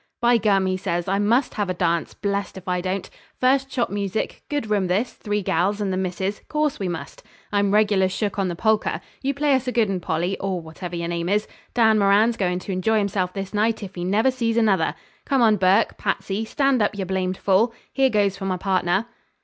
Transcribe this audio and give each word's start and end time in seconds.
'By 0.19 0.37
gum!' 0.39 0.65
he 0.65 0.77
says, 0.77 1.07
'I 1.07 1.19
must 1.19 1.53
have 1.53 1.69
a 1.69 1.75
dance; 1.75 2.15
blest 2.15 2.57
if 2.57 2.67
I 2.67 2.81
don't! 2.81 3.07
First 3.39 3.69
chop 3.69 3.91
music 3.91 4.41
good 4.49 4.67
room 4.67 4.87
this 4.87 5.13
three 5.13 5.43
gals 5.43 5.79
and 5.79 5.93
the 5.93 5.95
missus 5.95 6.41
course 6.47 6.79
we 6.79 6.87
must. 6.87 7.21
I'm 7.51 7.71
regular 7.71 8.09
shook 8.09 8.39
on 8.39 8.47
the 8.47 8.55
polka. 8.55 8.97
You 9.21 9.35
play 9.35 9.53
us 9.53 9.67
a 9.67 9.71
good 9.71 9.91
'un, 9.91 9.99
Polly, 9.99 10.39
or 10.39 10.59
whatever 10.59 10.95
yer 10.95 11.05
name 11.05 11.29
is. 11.29 11.47
Dan 11.75 11.99
Moran's 11.99 12.35
goin' 12.35 12.57
to 12.57 12.71
enjoy 12.71 12.97
himself 12.97 13.31
this 13.31 13.53
night 13.53 13.83
if 13.83 13.93
he 13.93 14.03
never 14.03 14.31
sees 14.31 14.57
another. 14.57 14.95
Come 15.25 15.43
on, 15.43 15.57
Burke. 15.57 15.99
Patsey, 15.99 16.45
stand 16.45 16.81
up, 16.81 16.97
yer 16.97 17.05
blamed 17.05 17.37
fool. 17.37 17.71
Here 17.93 18.09
goes 18.09 18.35
for 18.35 18.45
my 18.45 18.57
partner.' 18.57 19.05